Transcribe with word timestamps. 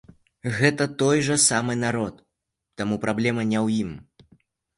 Гэта 0.59 0.87
той 1.01 1.21
жа 1.27 1.37
самы 1.49 1.75
народ, 1.83 2.15
таму 2.83 2.99
праблема 3.05 3.47
не 3.53 3.59
ў 3.65 3.87
ім. 3.87 3.91